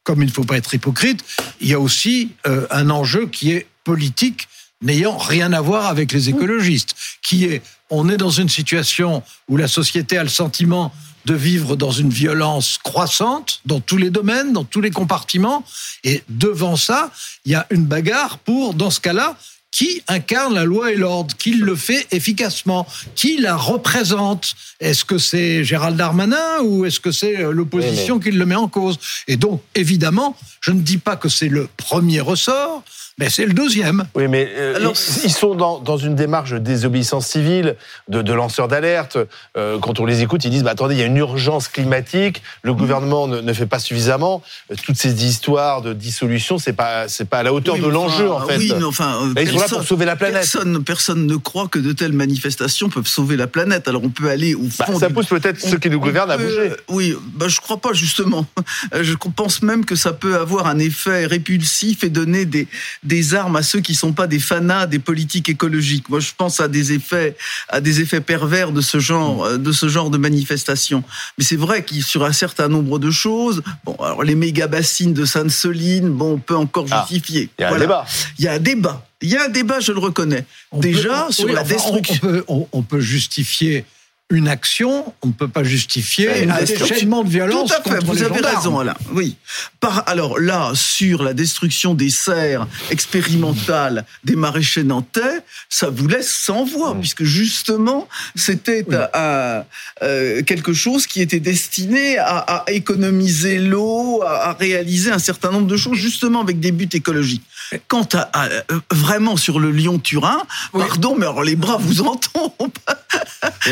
comme 0.02 0.22
il 0.22 0.26
ne 0.26 0.32
faut 0.32 0.44
pas 0.44 0.56
être 0.56 0.72
hypocrite, 0.72 1.24
il 1.60 1.68
y 1.68 1.74
a 1.74 1.80
aussi 1.80 2.32
euh, 2.46 2.66
un 2.70 2.88
enjeu 2.90 3.26
qui 3.26 3.50
est 3.52 3.66
politique 3.84 4.48
n'ayant 4.80 5.18
rien 5.18 5.52
à 5.52 5.60
voir 5.60 5.86
avec 5.86 6.12
les 6.12 6.28
écologistes, 6.28 6.94
qui 7.22 7.44
est 7.44 7.62
on 7.90 8.08
est 8.08 8.16
dans 8.16 8.30
une 8.30 8.48
situation 8.48 9.22
où 9.48 9.56
la 9.56 9.68
société 9.68 10.18
a 10.18 10.22
le 10.22 10.28
sentiment 10.28 10.92
de 11.28 11.34
vivre 11.34 11.76
dans 11.76 11.90
une 11.90 12.08
violence 12.08 12.78
croissante 12.82 13.60
dans 13.66 13.80
tous 13.80 13.98
les 13.98 14.08
domaines, 14.08 14.54
dans 14.54 14.64
tous 14.64 14.80
les 14.80 14.90
compartiments, 14.90 15.62
et 16.02 16.22
devant 16.30 16.76
ça, 16.76 17.10
il 17.44 17.52
y 17.52 17.54
a 17.54 17.66
une 17.70 17.84
bagarre 17.84 18.38
pour, 18.38 18.72
dans 18.72 18.90
ce 18.90 19.00
cas-là, 19.00 19.36
qui 19.70 20.02
incarne 20.08 20.54
la 20.54 20.64
loi 20.64 20.92
et 20.92 20.96
l'ordre, 20.96 21.36
qui 21.36 21.52
le 21.52 21.76
fait 21.76 22.06
efficacement, 22.12 22.86
qui 23.14 23.36
la 23.36 23.56
représente. 23.56 24.54
Est-ce 24.80 25.04
que 25.04 25.18
c'est 25.18 25.64
Gérald 25.64 25.98
Darmanin 25.98 26.62
ou 26.62 26.86
est-ce 26.86 26.98
que 26.98 27.12
c'est 27.12 27.36
euh, 27.36 27.52
l'opposition 27.52 28.18
qui 28.18 28.30
le 28.30 28.46
met 28.46 28.54
en 28.54 28.68
cause? 28.68 28.98
Et 29.26 29.36
donc, 29.36 29.60
évidemment, 29.74 30.34
je 30.62 30.70
ne 30.70 30.80
dis 30.80 30.96
pas 30.96 31.16
que 31.16 31.28
c'est 31.28 31.48
le 31.48 31.68
premier 31.76 32.20
ressort, 32.20 32.82
mais 33.18 33.28
c'est 33.30 33.46
le 33.46 33.52
deuxième. 33.52 34.04
Oui, 34.14 34.28
mais 34.28 34.48
euh, 34.56 34.76
Alors, 34.76 34.94
ils, 35.24 35.32
sont 35.32 35.56
dans, 35.56 35.80
dans, 35.80 35.96
une 35.96 36.14
démarche 36.14 36.52
de 36.52 36.58
désobéissance 36.58 37.26
civile, 37.26 37.74
de, 38.08 38.22
de 38.22 38.32
lanceurs 38.32 38.68
d'alerte. 38.68 39.18
Euh, 39.56 39.78
quand 39.80 39.98
on 39.98 40.06
les 40.06 40.22
écoute, 40.22 40.44
ils 40.44 40.50
disent 40.50 40.62
bah, 40.62 40.70
attendez, 40.70 40.94
il 40.94 41.00
y 41.00 41.02
a 41.02 41.06
une 41.06 41.16
urgence 41.16 41.66
climatique, 41.66 42.42
le 42.62 42.74
gouvernement 42.74 43.26
ne, 43.26 43.40
ne 43.40 43.52
fait 43.52 43.66
pas 43.66 43.80
suffisamment. 43.80 44.40
Euh, 44.70 44.76
toutes 44.84 44.96
ces 44.96 45.24
histoires 45.24 45.82
de 45.82 45.92
dissolution, 45.92 46.58
c'est 46.58 46.72
pas 46.72 47.08
c'est 47.08 47.28
pas 47.28 47.38
à 47.38 47.42
la 47.42 47.52
hauteur 47.52 47.76
de 47.78 47.88
l'enjeu 47.88 48.30
en 48.30 48.46
fait. 48.46 48.58
Oui, 48.58 48.72
mais 48.78 48.84
enfin, 48.84 49.32
ils 49.36 49.48
sont 49.48 49.58
là 49.58 49.68
pour 49.68 49.82
sauver 49.82 50.04
la 50.04 50.14
planète. 50.14 50.34
Personne, 50.34 50.84
personne 50.84 51.26
ne 51.26 51.36
croit 51.36 51.66
que 51.66 51.80
de 51.80 51.90
telles 51.92 52.12
manifestations 52.12 52.88
peuvent 52.88 53.08
sauver 53.08 53.36
la 53.36 53.48
planète. 53.48 53.88
Alors 53.88 54.04
on 54.04 54.10
peut 54.10 54.30
aller 54.30 54.54
au 54.54 54.68
bah, 54.78 54.86
fond. 54.86 54.98
ça 54.98 55.10
pousse 55.10 55.26
peut-être 55.26 55.60
ceux 55.60 55.78
qui 55.78 55.90
nous 55.90 55.98
gouvernent 55.98 56.30
à 56.30 56.36
bouger. 56.36 56.70
Oui, 56.86 57.16
bah, 57.34 57.48
je 57.48 57.60
crois 57.60 57.78
pas 57.78 57.92
justement. 57.92 58.46
Je 59.00 59.14
pense 59.14 59.62
même 59.62 59.84
que 59.84 59.96
ça 59.96 60.12
peut 60.12 60.36
avoir 60.36 60.66
un 60.66 60.78
effet 60.78 61.26
répulsif 61.26 62.04
et 62.04 62.10
donner 62.10 62.44
des 62.44 62.68
des 63.08 63.34
armes 63.34 63.56
à 63.56 63.62
ceux 63.62 63.80
qui 63.80 63.94
sont 63.94 64.12
pas 64.12 64.26
des 64.26 64.38
fanats 64.38 64.86
des 64.86 64.98
politiques 64.98 65.48
écologiques. 65.48 66.08
Moi, 66.08 66.20
je 66.20 66.30
pense 66.36 66.60
à 66.60 66.68
des 66.68 66.92
effets, 66.92 67.36
à 67.68 67.80
des 67.80 68.00
effets 68.00 68.20
pervers 68.20 68.70
de 68.70 68.80
ce 68.80 69.00
genre, 69.00 69.50
mm. 69.50 69.58
de 69.58 69.72
ce 69.72 69.88
genre 69.88 70.10
de 70.10 70.18
manifestation. 70.18 71.02
Mais 71.38 71.44
c'est 71.44 71.56
vrai 71.56 71.84
qu'il 71.84 72.04
sur 72.04 72.24
un 72.24 72.32
certain 72.32 72.68
nombre 72.68 72.98
de 72.98 73.10
choses, 73.10 73.62
bon, 73.84 73.94
alors 73.94 74.22
les 74.22 74.34
méga 74.34 74.66
bassines 74.66 75.14
de 75.14 75.24
Sainte-Soline, 75.24 76.10
bon, 76.10 76.34
on 76.34 76.38
peut 76.38 76.56
encore 76.56 76.86
ah, 76.90 77.06
justifier. 77.08 77.48
Il 77.58 77.62
y 77.62 77.64
a 77.64 77.74
un 77.74 77.78
débat. 77.78 78.06
Il 78.38 78.44
y 78.44 78.48
a 78.48 78.52
un 78.52 78.58
débat. 78.58 79.06
Il 79.20 79.30
y 79.30 79.36
a 79.36 79.44
un 79.44 79.48
débat, 79.48 79.80
je 79.80 79.90
le 79.90 79.98
reconnais. 79.98 80.44
Déjà 80.72 81.26
sur 81.30 81.48
la 81.48 81.64
destruction. 81.64 82.18
On 82.22 82.26
peut, 82.26 82.44
on 82.72 82.82
peut 82.82 83.00
justifier 83.00 83.84
une 84.30 84.46
action, 84.48 85.14
on 85.22 85.28
ne 85.28 85.32
peut 85.32 85.48
pas 85.48 85.64
justifier 85.64 86.42
Une 86.42 86.50
un 86.50 86.62
déchaînement 86.62 87.24
de 87.24 87.30
violence 87.30 87.70
Tout 87.70 87.74
à 87.76 87.82
fait, 87.82 87.90
contre 87.90 88.04
vous 88.06 88.12
les 88.12 88.22
avez 88.24 88.34
gendarmes. 88.36 88.56
raison, 88.56 88.78
Alain. 88.78 88.94
Oui. 89.12 89.36
Par, 89.80 90.02
alors 90.06 90.38
là, 90.38 90.72
sur 90.74 91.22
la 91.22 91.32
destruction 91.32 91.94
des 91.94 92.10
serres 92.10 92.66
expérimentales 92.90 94.04
des 94.24 94.36
maraîchers 94.36 94.84
nantais, 94.84 95.40
ça 95.70 95.88
vous 95.88 96.06
laisse 96.08 96.30
sans 96.30 96.64
voix, 96.64 96.94
puisque 97.00 97.24
justement, 97.24 98.06
c'était 98.34 98.84
Oui. 98.86 98.96
un- 99.14 99.64
euh, 100.02 100.42
quelque 100.42 100.74
chose 100.74 101.06
qui 101.06 101.22
était 101.22 101.40
destiné 101.40 102.18
à, 102.18 102.36
à 102.38 102.70
économiser 102.70 103.58
l'eau, 103.58 104.22
à, 104.22 104.50
à 104.50 104.52
réaliser 104.52 105.10
un 105.10 105.18
certain 105.18 105.50
nombre 105.52 105.66
de 105.68 105.76
choses, 105.78 105.96
justement 105.96 106.42
avec 106.42 106.60
des 106.60 106.70
buts 106.72 106.88
écologiques. 106.92 107.44
Quant 107.88 108.08
à, 108.12 108.28
à, 108.34 108.46
euh, 108.48 108.62
vraiment 108.90 109.36
sur 109.38 109.58
le 109.58 109.70
Lyon-Turin, 109.70 110.42
Oui. 110.74 110.84
pardon, 110.86 111.14
mais 111.18 111.24
alors 111.26 111.44
les 111.44 111.56
bras 111.56 111.78
vous 111.78 112.02
en 112.02 112.16
tombent. 112.16 112.72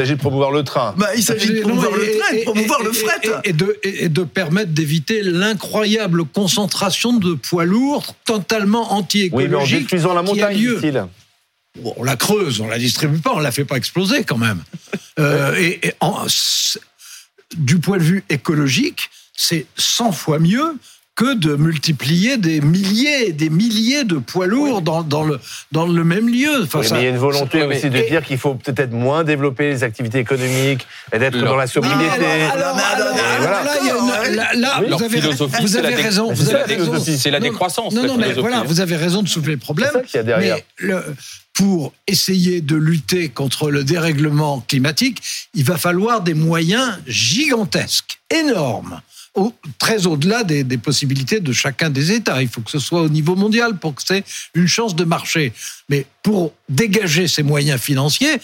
S'agit 0.00 0.14
de 0.14 0.18
promouvoir 0.20 0.50
le 0.50 0.62
train. 0.64 0.94
Bah, 0.96 1.08
il 1.14 1.22
s'agit 1.22 1.48
de 1.48 1.54
Non, 1.56 1.60
promouvoir 1.62 1.92
et- 1.94 2.06
le 2.06 2.18
train, 2.18 2.32
de 2.32 2.38
et- 2.38 2.42
promouvoir 2.44 2.80
et- 2.80 2.84
le 2.84 2.92
fret. 2.92 3.20
Et, 3.44 3.50
et 3.50 3.52
de, 3.52 3.78
et 3.82 4.08
de 4.08 4.22
permettre 4.24 4.70
d'éviter 4.72 5.22
l'incroyable 5.22 6.24
concentration 6.24 7.12
de 7.12 7.34
poids 7.34 7.66
lourds 7.66 8.14
totalement 8.24 8.96
Oui, 8.98 9.46
mais 9.48 9.54
en 9.56 9.66
détruisant 9.66 10.14
la 10.14 10.22
montagne, 10.22 10.56
lieu. 10.58 10.76
dit-il. 10.76 11.04
Bon, 11.82 11.92
on 11.98 12.02
la 12.02 12.16
creuse, 12.16 12.60
on 12.62 12.66
la 12.68 12.78
distribue 12.78 13.18
pas, 13.18 13.32
on 13.34 13.40
la 13.40 13.52
fait 13.52 13.64
pas 13.66 13.76
exploser 13.76 14.24
quand 14.24 14.38
même. 14.38 14.62
Euh, 15.18 15.54
et 15.56 15.86
et 15.88 15.92
en- 16.00 16.24
du 17.56 17.78
point 17.78 17.98
de 17.98 18.02
vue 18.02 18.24
écologique, 18.30 19.10
c'est 19.36 19.66
100 19.76 20.12
fois 20.12 20.38
mieux 20.38 20.76
que 21.20 21.34
de 21.34 21.54
multiplier 21.54 22.38
des 22.38 22.62
milliers, 22.62 23.32
des 23.32 23.50
milliers 23.50 24.04
de 24.04 24.16
poids 24.16 24.46
lourds 24.46 24.80
dans, 24.80 25.02
dans 25.02 25.22
le, 25.22 25.38
dans 25.70 25.86
le 25.86 26.02
même 26.02 26.30
lieu. 26.30 26.62
Enfin, 26.62 26.78
Oui, 26.78 26.86
ça- 26.88 26.94
mais 26.94 27.02
il 27.02 27.04
y 27.04 27.06
a 27.08 27.10
une 27.10 27.18
volonté 27.18 27.62
aussi 27.62 27.90
de 27.90 27.96
et- 27.98 28.08
dire 28.08 28.24
qu'il 28.24 28.38
faut 28.38 28.54
peut-être 28.54 28.92
moins 28.92 29.22
développer 29.22 29.68
les 29.68 29.82
activités 29.84 30.18
économiques 30.18 30.86
et 31.12 31.18
d'être 31.18 31.36
dans 31.38 31.56
la 31.56 31.64
Oui, 31.64 31.70
sobriété. 31.70 32.00
Mais 32.20 32.48
là, 34.56 34.80
Oui, 34.80 34.86
vous 34.88 35.76
avez, 35.76 35.94
vous 35.94 36.02
raison. 36.02 36.32
c'est 37.18 37.30
la 37.30 37.40
décroissance, 37.40 37.92
Non, 37.92 38.06
non, 38.06 38.16
mais 38.16 38.32
voilà, 38.32 38.62
vous 38.62 38.80
avez 38.80 38.96
raison 38.96 39.22
de 39.22 39.28
soulever 39.28 39.52
le 39.52 39.58
problème. 39.58 39.90
C'est 39.92 39.98
ça 39.98 40.04
qu'il 40.04 40.16
y 40.16 40.20
a 40.20 40.22
derrière. 40.22 40.56
Mais 40.56 40.64
le- 40.88 41.04
pour 41.52 41.92
essayer 42.06 42.62
de 42.62 42.76
lutter 42.76 43.28
contre 43.28 43.70
le 43.70 43.84
dérèglement 43.84 44.64
climatique, 44.66 45.20
il 45.54 45.64
va 45.64 45.76
falloir 45.76 46.22
des 46.22 46.32
moyens 46.32 46.98
gigantesques, 47.06 48.20
énormes, 48.30 49.02
très 49.78 50.06
au-delà 50.06 50.44
des, 50.44 50.64
des 50.64 50.78
possibilités 50.78 51.40
de 51.40 51.52
chacun 51.52 51.90
des 51.90 52.12
États. 52.12 52.42
Il 52.42 52.48
faut 52.48 52.60
que 52.60 52.70
ce 52.70 52.78
soit 52.78 53.02
au 53.02 53.08
niveau 53.08 53.36
mondial 53.36 53.78
pour 53.78 53.94
que 53.94 54.02
c'est 54.04 54.24
une 54.54 54.66
chance 54.66 54.96
de 54.96 55.04
marcher. 55.04 55.52
Mais 55.88 56.06
pour 56.22 56.52
dégager 56.68 57.28
ces 57.28 57.42
moyens 57.42 57.80
financiers, 57.80 58.40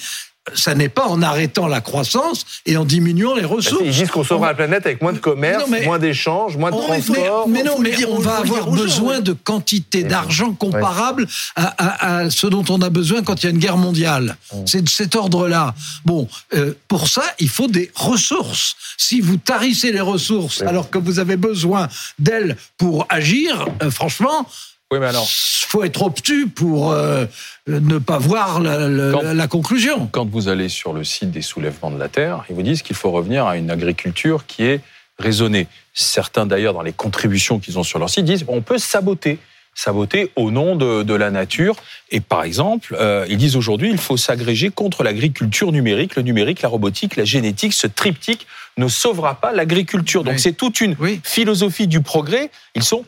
ça 0.54 0.74
n'est 0.74 0.88
pas 0.88 1.06
en 1.06 1.22
arrêtant 1.22 1.66
la 1.66 1.80
croissance 1.80 2.44
et 2.66 2.76
en 2.76 2.84
diminuant 2.84 3.34
les 3.34 3.40
Ils 3.42 3.46
ressources. 3.46 3.82
disent 3.82 4.10
qu'on 4.10 4.24
sauvera 4.24 4.48
la 4.48 4.54
planète 4.54 4.86
avec 4.86 5.02
moins 5.02 5.12
de 5.12 5.18
commerce, 5.18 5.68
Non, 5.68 5.82
moins 5.84 5.98
d'échanges, 5.98 6.56
moins 6.56 6.70
de 6.70 6.76
mais 6.76 6.82
transport. 7.00 7.48
Mais 7.48 7.62
non, 7.62 7.78
mais 7.78 7.90
dire, 7.90 8.10
on 8.10 8.18
va 8.18 8.36
avoir 8.36 8.64
gens, 8.66 8.70
besoin 8.70 9.16
oui. 9.18 9.22
de 9.22 9.32
quantités 9.32 10.00
Et 10.00 10.04
d'argent 10.04 10.52
comparables 10.52 11.26
à, 11.56 11.64
à- 11.64 12.16
à 12.18 12.30
ce 12.30 12.46
dont 12.46 12.64
on 12.68 12.80
a 12.82 12.90
besoin 12.90 13.22
quand 13.22 13.42
il 13.42 13.46
y 13.46 13.48
a 13.48 13.50
une 13.52 13.58
guerre 13.58 13.76
mondiale. 13.76 14.36
C'est 14.66 14.82
de 14.82 14.88
cet 14.88 15.16
ordre-là. 15.16 15.74
Bon, 16.04 16.28
euh, 16.54 16.74
pour 16.88 17.08
ça, 17.08 17.24
il 17.40 17.48
faut 17.48 17.68
des 17.68 17.90
ressources. 17.94 18.76
Si 18.96 19.20
vous 19.20 19.36
tarissez 19.36 19.90
les 19.92 20.00
ressources 20.00 20.62
alors 20.62 20.90
que 20.90 20.98
vous 20.98 21.18
avez 21.18 21.36
besoin 21.36 21.88
d'elles 22.18 22.56
pour 22.78 23.06
agir, 23.08 23.66
euh, 23.82 23.90
franchement, 23.90 24.46
Oui, 24.92 24.98
mais 25.00 25.06
alors, 25.06 25.26
faut 25.28 25.82
être 25.82 26.02
obtus 26.02 26.46
pour 26.46 26.92
euh, 26.92 27.26
ne 27.66 27.98
pas 27.98 28.18
voir 28.18 28.60
la, 28.60 28.88
la- 28.88 29.10
Quand- 29.12 29.22
la 29.34 29.48
conclusion. 29.48 30.06
quand 30.12 30.28
vous 30.30 30.46
allez 30.48 30.68
sur 30.68 30.92
le 30.92 31.02
site 31.02 31.32
des 31.32 31.42
soulèvements 31.42 31.90
de 31.90 31.98
la 31.98 32.08
Terre, 32.08 32.44
ils 32.48 32.54
vous 32.54 32.62
disent 32.62 32.82
qu'il 32.82 32.94
faut 32.94 33.10
revenir 33.10 33.46
à 33.46 33.56
une 33.56 33.68
agriculture 33.70 34.46
qui 34.46 34.62
est 34.64 34.80
raisonnée. 35.18 35.66
Certains, 35.92 36.46
d'ailleurs, 36.46 36.72
dans 36.72 36.82
les 36.82 36.92
contributions 36.92 37.58
qu'ils 37.58 37.78
ont 37.80 37.82
sur 37.82 37.98
leur 37.98 38.10
site, 38.10 38.24
disent 38.24 38.44
on 38.46 38.60
peut 38.62 38.78
saboter. 38.78 39.38
Saboter 39.74 40.30
au 40.36 40.50
nom 40.52 40.76
de, 40.76 41.02
de 41.02 41.14
la 41.14 41.30
nature. 41.30 41.74
Et 42.10 42.20
par 42.20 42.44
exemple, 42.44 42.96
euh, 42.98 43.26
ils 43.28 43.36
disent 43.36 43.56
aujourd'hui 43.56 43.90
il 43.90 43.98
faut 43.98 44.16
s'agréger 44.16 44.70
contre 44.70 45.02
l'agriculture 45.02 45.70
numérique. 45.72 46.14
Le 46.16 46.22
numérique, 46.22 46.62
la 46.62 46.68
robotique, 46.70 47.16
la 47.16 47.24
génétique, 47.24 47.72
ce 47.74 47.86
triptyque 47.88 48.46
ne 48.78 48.88
sauvera 48.88 49.34
pas 49.34 49.52
l'agriculture. 49.52 50.22
Donc 50.24 50.34
Oui. 50.34 50.40
c'est 50.40 50.52
toute 50.56 50.80
une 50.80 50.96
Oui. 51.00 51.20
philosophie 51.24 51.88
du 51.88 52.00
progrès. 52.00 52.50
Ils 52.74 52.84
sont 52.84 53.04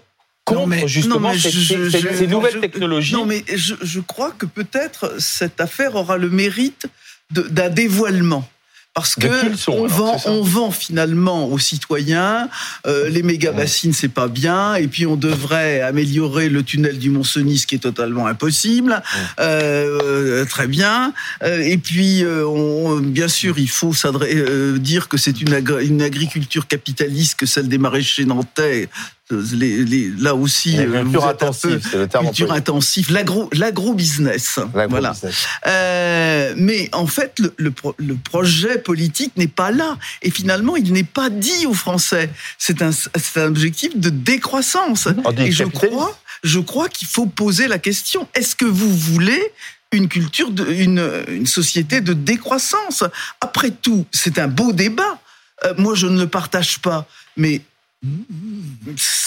contre 0.48 0.60
Non, 0.60 0.66
mais- 0.66 0.88
justement 0.88 1.20
Non, 1.20 1.28
mais 1.34 1.38
ces, 1.38 1.50
je- 1.50 1.60
je- 1.60 1.90
ces- 1.90 2.00
je- 2.00 2.08
ces 2.16 2.26
nouvelles 2.26 2.54
je- 2.54 2.58
technologies. 2.58 3.12
Non, 3.14 3.26
mais 3.26 3.44
je, 3.54 4.00
crois 4.00 4.32
que 4.32 4.46
peut-être 4.46 5.14
cette 5.20 5.60
affaire 5.60 5.94
aura 5.94 6.16
le 6.16 6.28
mérite 6.30 6.86
d'un 7.30 7.68
dévoilement. 7.68 8.48
Parce 8.94 9.14
que 9.14 9.28
sont, 9.56 9.72
on, 9.72 9.84
alors, 9.84 9.96
vend, 9.96 10.20
on 10.26 10.42
vend 10.42 10.70
finalement 10.72 11.46
aux 11.48 11.58
citoyens 11.60 12.48
euh, 12.84 13.08
les 13.08 13.22
méga 13.22 13.52
bassines, 13.52 13.92
c'est 13.92 14.08
pas 14.08 14.26
bien, 14.26 14.74
et 14.74 14.88
puis 14.88 15.06
on 15.06 15.14
devrait 15.14 15.82
améliorer 15.82 16.48
le 16.48 16.64
tunnel 16.64 16.98
du 16.98 17.08
Mont-Cenis, 17.10 17.58
ce 17.58 17.66
qui 17.68 17.76
est 17.76 17.80
totalement 17.90 18.26
impossible. 18.26 19.00
Euh, 19.38 20.44
très 20.46 20.66
bien. 20.66 21.12
Euh, 21.44 21.60
et 21.60 21.78
puis, 21.78 22.24
on, 22.26 22.96
bien 22.96 23.28
sûr, 23.28 23.58
il 23.58 23.68
faut 23.70 23.92
dire 24.78 25.06
que 25.08 25.16
c'est 25.16 25.40
une 25.42 26.02
agriculture 26.02 26.66
capitaliste 26.66 27.36
que 27.38 27.46
celle 27.46 27.68
des 27.68 27.78
maraîchers 27.78 28.24
nantais. 28.24 28.88
Euh, 29.30 29.42
Les, 29.52 29.84
les- 29.84 30.08
là 30.18 30.34
aussi, 30.34 30.78
euh, 30.78 31.04
c'est 31.52 31.96
le 31.96 32.06
terme 32.08 32.26
culture 32.26 32.50
intensive, 32.52 33.12
l'agro, 33.12 33.50
l'agro-business. 33.52 34.58
Voilà. 34.88 35.12
Euh, 35.66 36.54
mais 36.56 36.88
en 36.92 37.06
fait, 37.06 37.38
le, 37.38 37.52
le 37.56 37.70
pro- 37.70 37.94
le 37.98 38.14
projet 38.14 38.78
politique 38.78 39.32
n'est 39.36 39.46
pas 39.48 39.70
là. 39.70 39.98
Et 40.22 40.30
finalement, 40.30 40.76
il 40.76 40.92
n'est 40.92 41.04
pas 41.04 41.28
dit 41.30 41.66
aux 41.66 41.74
Français. 41.74 42.30
C'est 42.58 42.80
un, 42.82 42.90
c'est 42.92 43.40
un 43.40 43.46
objectif 43.48 43.96
de 43.98 44.10
décroissance. 44.10 45.08
On 45.24 45.32
Et 45.36 45.52
je 45.52 45.64
crois, 45.64 46.18
je 46.42 46.58
crois 46.60 46.88
qu'il 46.88 47.08
faut 47.08 47.26
poser 47.26 47.68
la 47.68 47.78
question 47.78 48.28
est-ce 48.34 48.54
que 48.56 48.64
vous 48.64 48.94
voulez 48.96 49.42
une 49.92 50.08
culture, 50.08 50.50
de, 50.50 50.64
une, 50.70 51.06
une 51.28 51.46
société 51.46 52.00
de 52.00 52.12
décroissance? 52.12 53.04
Après 53.40 53.70
tout, 53.70 54.06
c'est 54.12 54.38
un 54.38 54.48
beau 54.48 54.72
débat. 54.72 55.18
Euh, 55.64 55.74
moi, 55.76 55.94
je 55.94 56.06
ne 56.06 56.18
le 56.20 56.28
partage 56.28 56.78
pas, 56.78 57.06
mais 57.36 57.60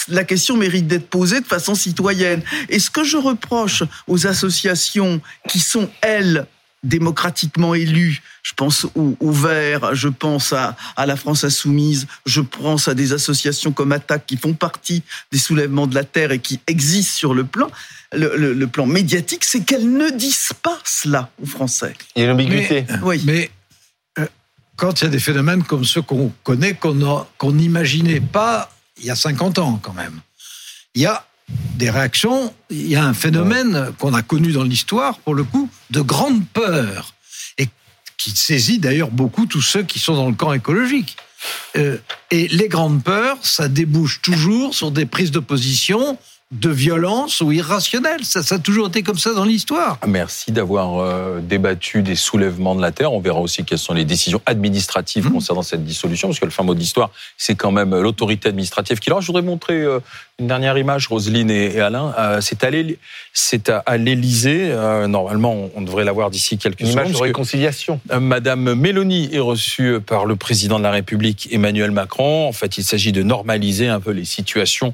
la 0.07 0.23
question 0.23 0.57
mérite 0.57 0.87
d'être 0.87 1.07
posée 1.09 1.41
de 1.41 1.45
façon 1.45 1.75
citoyenne. 1.75 2.41
Et 2.69 2.79
ce 2.79 2.89
que 2.89 3.03
je 3.03 3.17
reproche 3.17 3.83
aux 4.07 4.27
associations 4.27 5.21
qui 5.47 5.59
sont, 5.59 5.89
elles, 6.01 6.45
démocratiquement 6.83 7.75
élues, 7.75 8.21
je 8.41 8.53
pense 8.55 8.85
au, 8.95 9.15
au 9.19 9.31
Vert, 9.31 9.93
je 9.93 10.07
pense 10.07 10.51
à, 10.51 10.75
à 10.95 11.05
la 11.05 11.15
France 11.15 11.43
Insoumise, 11.43 12.07
je 12.25 12.41
pense 12.41 12.87
à 12.87 12.95
des 12.95 13.13
associations 13.13 13.71
comme 13.71 13.91
Attaque 13.91 14.25
qui 14.25 14.35
font 14.35 14.53
partie 14.53 15.03
des 15.31 15.37
soulèvements 15.37 15.85
de 15.85 15.93
la 15.93 16.03
Terre 16.03 16.31
et 16.31 16.39
qui 16.39 16.59
existent 16.65 17.13
sur 17.15 17.33
le 17.35 17.43
plan, 17.43 17.69
le, 18.13 18.35
le- 18.35 18.53
le 18.53 18.67
plan 18.67 18.87
médiatique, 18.87 19.43
c'est 19.43 19.61
qu'elles 19.63 19.91
ne 19.95 20.09
disent 20.09 20.53
pas 20.63 20.79
cela 20.83 21.29
aux 21.41 21.45
Français. 21.45 21.93
Il 22.15 22.19
y 22.19 22.25
a 22.25 22.25
une 22.25 22.33
ambiguïté. 22.33 22.85
Oui. 23.03 23.21
Mais 23.25 23.51
quand 24.81 24.99
il 24.99 25.03
y 25.03 25.07
a 25.07 25.11
des 25.11 25.19
phénomènes 25.19 25.61
comme 25.61 25.85
ceux 25.85 26.01
qu'on 26.01 26.33
connaît, 26.43 26.73
qu'on 26.73 27.51
n'imaginait 27.51 28.19
pas 28.19 28.71
il 28.97 29.05
y 29.05 29.11
a 29.11 29.15
50 29.15 29.59
ans 29.59 29.79
quand 29.79 29.93
même, 29.93 30.19
il 30.95 31.03
y 31.03 31.05
a 31.05 31.23
des 31.75 31.91
réactions, 31.91 32.51
il 32.71 32.87
y 32.87 32.95
a 32.95 33.05
un 33.05 33.13
phénomène 33.13 33.93
qu'on 33.99 34.15
a 34.15 34.23
connu 34.23 34.51
dans 34.53 34.63
l'histoire, 34.63 35.19
pour 35.19 35.35
le 35.35 35.43
coup, 35.43 35.69
de 35.91 36.01
grande 36.01 36.47
peur, 36.47 37.13
et 37.59 37.67
qui 38.17 38.31
saisit 38.31 38.79
d'ailleurs 38.79 39.11
beaucoup 39.11 39.45
tous 39.45 39.61
ceux 39.61 39.83
qui 39.83 39.99
sont 39.99 40.15
dans 40.15 40.29
le 40.29 40.35
camp 40.35 40.51
écologique. 40.51 41.15
Euh, 41.77 41.97
et 42.31 42.47
les 42.47 42.67
grandes 42.67 43.03
peurs, 43.03 43.37
ça 43.43 43.67
débouche 43.67 44.21
toujours 44.23 44.73
sur 44.73 44.89
des 44.89 45.05
prises 45.05 45.31
de 45.31 45.39
position 45.39 46.17
de 46.51 46.69
violence 46.69 47.41
ou 47.41 47.51
irrationnelles. 47.51 48.23
Ça, 48.25 48.43
ça 48.43 48.55
a 48.55 48.59
toujours 48.59 48.87
été 48.87 49.03
comme 49.03 49.17
ça 49.17 49.33
dans 49.33 49.45
l'histoire. 49.45 49.97
Merci 50.05 50.51
d'avoir 50.51 50.99
euh, 50.99 51.39
débattu 51.41 52.01
des 52.01 52.15
soulèvements 52.15 52.75
de 52.75 52.81
la 52.81 52.91
Terre. 52.91 53.13
On 53.13 53.19
verra 53.21 53.39
aussi 53.39 53.63
quelles 53.63 53.77
sont 53.77 53.93
les 53.93 54.05
décisions 54.05 54.41
administratives 54.45 55.27
Mmh. 55.27 55.31
concernant 55.33 55.61
cette 55.61 55.83
dissolution, 55.85 56.27
parce 56.29 56.39
que 56.39 56.45
le 56.45 56.51
fin 56.51 56.63
mot 56.63 56.73
de 56.73 56.79
l'histoire, 56.79 57.09
c'est 57.37 57.55
quand 57.55 57.71
même 57.71 57.93
euh, 57.93 58.01
l'autorité 58.01 58.49
administrative 58.49 58.99
qui 58.99 59.09
l'aura. 59.09 59.21
Je 59.21 59.27
voudrais 59.27 59.41
montrer 59.41 59.81
euh, 59.81 59.99
une 60.39 60.47
dernière 60.47 60.77
image, 60.77 61.07
Roselyne 61.07 61.49
et, 61.51 61.75
et 61.75 61.79
Alain. 61.81 62.13
Euh, 62.17 62.41
c'est 62.41 63.69
à 63.85 63.97
l'Élysée. 63.97 64.71
Euh, 64.71 65.07
normalement, 65.07 65.69
on, 65.75 65.81
devrait 65.81 66.03
l'avoir 66.03 66.31
d'ici 66.31 66.57
quelques 66.57 66.81
Une 66.81 66.87
secondes. 66.87 67.05
image 67.05 67.13
de 67.13 67.19
que, 67.19 67.23
réconciliation. 67.23 67.99
euh, 68.11 68.19
Madame 68.19 68.73
Mélanie 68.73 69.29
est 69.31 69.39
reçue 69.39 69.99
par 70.01 70.25
le 70.25 70.35
président 70.35 70.79
de 70.79 70.83
la 70.83 70.91
République, 70.91 71.47
Emmanuel 71.51 71.91
Macron. 71.91 72.47
En 72.47 72.51
fait, 72.51 72.77
il 72.77 72.83
s'agit 72.83 73.11
de 73.11 73.23
normaliser 73.23 73.87
un 73.87 73.99
peu 73.99 74.11
les 74.11 74.25
situations, 74.25 74.93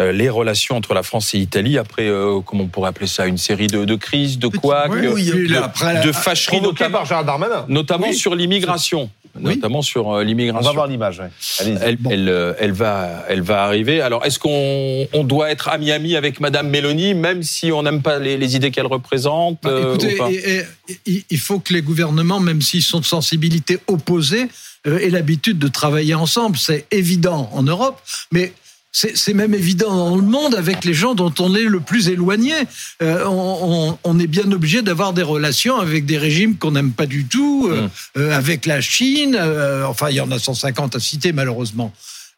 euh, 0.00 0.12
les 0.12 0.28
relations 0.30 0.76
entre 0.76 0.93
la 0.94 1.02
France 1.02 1.34
et 1.34 1.38
l'Italie 1.38 1.76
après, 1.78 2.06
euh, 2.08 2.40
comment 2.44 2.64
on 2.64 2.68
pourrait 2.68 2.88
appeler 2.90 3.06
ça, 3.06 3.26
une 3.26 3.38
série 3.38 3.66
de, 3.66 3.84
de 3.84 3.94
crises, 3.96 4.38
de 4.38 4.48
couacs, 4.48 4.90
de, 4.90 5.12
Puis 5.12 5.48
là, 5.48 5.64
après, 5.64 6.00
de 6.04 6.12
fâcheries, 6.12 6.60
notamment, 6.60 6.98
par 6.98 7.06
Gérald 7.06 7.26
Darmanin. 7.26 7.64
notamment 7.68 8.06
Oui. 8.08 8.14
sur 8.14 8.34
l'immigration. 8.34 9.10
notamment 9.38 9.82
sur 9.82 10.20
l'immigration. 10.20 10.60
On 10.64 10.70
va 10.70 10.72
voir 10.74 10.86
l'image. 10.86 11.18
Ouais. 11.18 11.74
Elle, 11.82 11.98
elle, 12.08 12.28
euh, 12.28 12.54
elle, 12.60 12.70
va, 12.72 13.24
elle 13.28 13.42
va 13.42 13.64
arriver. 13.64 14.00
Alors, 14.00 14.24
est-ce 14.24 14.38
qu'on 14.38 15.08
on 15.12 15.24
doit 15.24 15.50
être 15.50 15.68
ami-ami 15.68 16.14
avec 16.14 16.38
Madame 16.38 16.68
Mélanie, 16.68 17.14
même 17.14 17.42
si 17.42 17.72
on 17.72 17.82
n'aime 17.82 18.00
pas 18.00 18.20
les, 18.20 18.36
les 18.36 18.54
idées 18.54 18.70
qu'elle 18.70 18.86
représente 18.86 19.58
bah, 19.64 19.70
euh, 19.70 19.94
Écoutez, 19.96 20.18
et- 20.30 20.62
et- 21.10 21.24
il 21.30 21.38
faut 21.38 21.58
que 21.58 21.72
les 21.72 21.82
gouvernements, 21.82 22.38
même 22.38 22.62
s'ils 22.62 22.82
sont 22.82 23.00
de 23.00 23.04
sensibilités 23.04 23.78
opposées, 23.88 24.46
euh, 24.86 24.98
aient 24.98 25.10
l'habitude 25.10 25.58
de 25.58 25.66
travailler 25.68 26.14
ensemble. 26.14 26.56
C'est 26.56 26.86
évident 26.92 27.50
en 27.54 27.62
Europe, 27.64 28.00
mais 28.30 28.52
c'est 28.96 29.34
même 29.34 29.54
évident 29.54 29.92
dans 30.10 30.14
le 30.16 30.22
monde 30.22 30.54
avec 30.54 30.84
les 30.84 30.94
gens 30.94 31.14
dont 31.16 31.34
on 31.40 31.52
est 31.56 31.64
le 31.64 31.80
plus 31.80 32.08
éloigné. 32.08 32.54
Euh, 33.02 33.24
on, 33.26 33.90
on- 33.90 33.98
on 34.04 34.18
est 34.20 34.28
bien 34.28 34.50
obligé 34.52 34.82
d'avoir 34.82 35.12
des 35.12 35.22
relations 35.24 35.80
avec 35.80 36.06
des 36.06 36.16
régimes 36.16 36.56
qu'on 36.56 36.70
n'aime 36.70 36.92
pas 36.92 37.06
du 37.06 37.24
tout, 37.24 37.66
euh, 37.68 37.82
Mm. 37.82 37.90
euh, 38.18 38.36
avec 38.36 38.66
la 38.66 38.80
Chine. 38.80 39.36
euh, 39.38 39.84
enfin, 39.86 40.10
il 40.10 40.14
y 40.16 40.20
en 40.20 40.30
a 40.30 40.38
150 40.38 40.94
à 40.94 41.00
citer 41.00 41.32
malheureusement. 41.32 41.92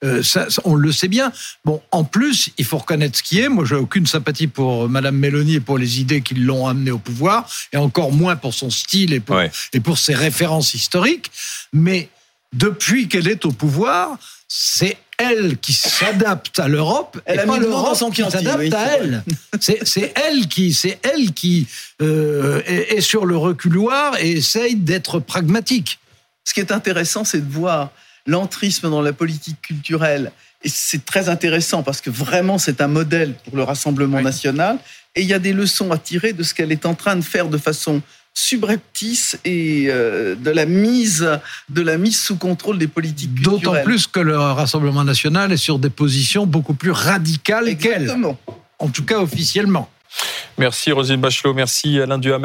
Euh, 0.05 0.23
ça, 0.23 0.49
ça, 0.51 0.61
on 0.65 0.75
le 0.75 0.93
sait 0.93 1.09
bien. 1.09 1.31
Bon, 1.65 1.81
en 1.91 2.05
plus, 2.05 2.51
il 2.59 2.65
faut 2.65 2.79
reconnaître 2.79 3.17
ce 3.19 3.23
qui 3.23 3.41
est. 3.41 3.49
Moi, 3.49 3.65
j'ai 3.67 3.77
aucune 3.77 4.07
sympathie 4.07 4.47
pour 4.47 4.89
Madame 4.89 5.17
Mélanie 5.17 5.55
et 5.57 5.61
pour 5.61 5.79
les 5.79 6.01
idées 6.01 6.21
qui 6.23 6.35
l'ont 6.35 6.67
amenée 6.67 6.91
au 6.91 6.99
pouvoir, 6.99 7.49
et 7.73 7.77
encore 7.79 8.13
moins 8.13 8.37
pour 8.37 8.53
son 8.55 8.69
style 8.71 9.13
et 9.15 9.21
pour, 9.21 9.37
Ouais. 9.37 9.51
et 9.73 9.81
pour 9.81 9.97
ses 9.99 10.15
références 10.15 10.75
historiques. 10.75 11.31
Mais 11.73 12.09
depuis 12.53 13.09
qu'elle 13.09 13.29
est 13.29 13.45
au 13.47 13.53
pouvoir, 13.53 14.19
c'est 14.49 14.97
elle 15.19 15.57
qui 15.59 15.73
s'adapte 15.73 16.59
à 16.59 16.69
l'Europe 16.69 17.21
Elle 17.25 17.37
et 17.37 17.43
a 17.43 17.47
pas 17.47 17.59
l'Europe 17.59 18.13
qui 18.13 18.23
s'adapte 18.23 18.59
oui, 18.59 18.75
à 18.75 18.97
elle. 18.97 19.25
C'est 19.61 19.87
c'est 19.87 20.13
elle 20.15 20.47
qui, 20.49 20.73
c'est 20.75 20.99
elle 21.03 21.33
qui 21.33 21.67
euh, 22.03 22.63
est, 22.67 22.97
est 22.97 23.01
sur 23.01 23.25
le 23.25 23.37
reculoir 23.37 24.17
et 24.21 24.33
essaye 24.33 24.77
d'être 24.77 25.19
pragmatique. 25.19 25.99
Ce 26.45 26.55
qui 26.55 26.61
est 26.61 26.73
intéressant, 26.73 27.25
c'est 27.25 27.47
de 27.47 27.53
voir 27.53 27.91
l'entrisme 28.27 28.91
dans 28.91 29.03
la 29.03 29.13
politique 29.13 29.61
culturelle. 29.63 30.33
Et 30.63 30.69
c'est 30.69 31.05
très 31.05 31.29
intéressant 31.29 31.83
parce 31.83 32.01
que 32.01 32.11
vraiment, 32.11 32.59
c'est 32.59 32.81
un 32.81 32.89
modèle 32.89 33.35
pour 33.45 33.57
le 33.57 33.63
Rassemblement 33.63 34.19
Oui. 34.19 34.25
national. 34.25 34.79
Et 35.15 35.23
il 35.23 35.29
y 35.29 35.35
a 35.35 35.39
des 35.39 35.53
leçons 35.53 35.91
à 35.93 35.99
tirer 35.99 36.33
de 36.33 36.43
ce 36.43 36.53
qu'elle 36.55 36.73
est 36.73 36.87
en 36.87 36.95
train 36.95 37.17
de 37.17 37.23
faire 37.23 37.49
de 37.49 37.59
façon 37.59 38.03
subreptice 38.37 39.39
et 39.47 39.87
euh, 39.89 40.35
de 40.35 40.51
la 40.51 40.67
mise 40.67 41.27
de 41.71 41.81
la 41.81 41.97
mise 41.97 42.21
sous 42.21 42.37
contrôle 42.37 42.77
des 42.79 42.87
politiques 42.87 43.35
culturelles. 43.35 43.61
D'autant 43.63 43.83
plus 43.83 44.07
que 44.07 44.21
le 44.21 44.37
Rassemblement 44.37 45.05
national 45.05 45.53
est 45.53 45.57
sur 45.57 45.79
des 45.79 45.89
positions 45.89 46.47
beaucoup 46.47 46.75
plus 46.75 46.91
radicales 46.91 47.77
qu'elle, 47.79 48.03
Exactement. 48.03 48.39
en 48.79 48.89
tout 48.89 49.05
cas 49.05 49.21
officiellement. 49.21 49.89
Merci 50.59 50.93
Rosine 50.93 51.21
Bachelot, 51.21 51.55
merci 51.55 51.99
Alain 51.99 52.19
Duhamel. 52.19 52.45